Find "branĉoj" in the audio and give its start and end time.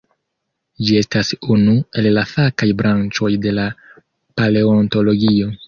2.81-3.31